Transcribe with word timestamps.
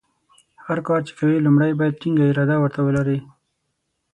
هر 0.65 0.79
کار 0.87 1.01
چې 1.07 1.13
کوې 1.19 1.43
لومړۍ 1.45 1.71
باید 1.79 1.99
ټینګه 2.01 2.25
اراده 2.31 2.55
ورته 2.59 2.79
ولرې. 2.83 3.19